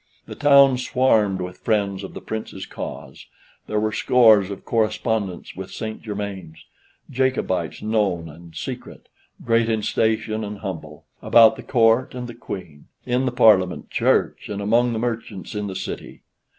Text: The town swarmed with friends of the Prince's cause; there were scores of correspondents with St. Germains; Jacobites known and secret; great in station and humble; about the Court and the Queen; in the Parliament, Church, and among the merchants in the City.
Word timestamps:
The 0.25 0.33
town 0.33 0.79
swarmed 0.79 1.41
with 1.41 1.59
friends 1.59 2.03
of 2.03 2.15
the 2.15 2.21
Prince's 2.21 2.65
cause; 2.65 3.27
there 3.67 3.79
were 3.79 3.91
scores 3.91 4.49
of 4.49 4.65
correspondents 4.65 5.55
with 5.55 5.69
St. 5.69 6.01
Germains; 6.01 6.65
Jacobites 7.11 7.83
known 7.83 8.27
and 8.27 8.55
secret; 8.55 9.09
great 9.45 9.69
in 9.69 9.83
station 9.83 10.43
and 10.43 10.57
humble; 10.61 11.05
about 11.21 11.55
the 11.55 11.61
Court 11.61 12.15
and 12.15 12.25
the 12.25 12.33
Queen; 12.33 12.87
in 13.05 13.27
the 13.27 13.31
Parliament, 13.31 13.91
Church, 13.91 14.49
and 14.49 14.59
among 14.59 14.93
the 14.93 14.97
merchants 14.97 15.53
in 15.53 15.67
the 15.67 15.75
City. 15.75 16.23